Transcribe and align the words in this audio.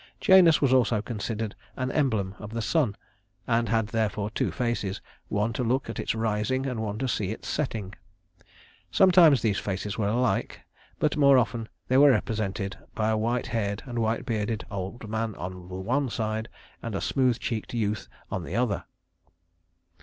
Janus 0.19 0.63
was 0.63 0.73
also 0.73 0.99
considered 0.99 1.53
an 1.75 1.91
emblem 1.91 2.33
of 2.39 2.53
the 2.53 2.61
sun, 2.63 2.95
and 3.45 3.69
had 3.69 3.85
therefore 3.89 4.31
two 4.31 4.51
faces, 4.51 4.99
one 5.27 5.53
to 5.53 5.63
look 5.63 5.91
at 5.91 5.99
its 5.99 6.15
rising 6.15 6.65
and 6.65 6.81
one 6.81 6.97
to 6.97 7.07
see 7.07 7.29
its 7.29 7.47
setting. 7.47 7.93
Sometimes 8.89 9.43
these 9.43 9.59
faces 9.59 9.99
were 9.99 10.07
alike, 10.07 10.61
but 10.97 11.17
more 11.17 11.37
often 11.37 11.69
they 11.87 11.97
were 11.99 12.09
represented 12.09 12.79
by 12.95 13.09
a 13.11 13.15
white 13.17 13.45
haired 13.45 13.83
and 13.85 13.99
white 13.99 14.25
bearded 14.25 14.65
old 14.71 15.07
man 15.07 15.35
on 15.35 15.67
the 15.67 15.75
one 15.75 16.09
side, 16.09 16.49
and 16.81 16.95
a 16.95 16.99
smooth 17.01 17.37
cheeked 17.37 17.75
youth 17.75 18.07
on 18.31 18.43
the 18.43 18.55
other. 18.55 18.85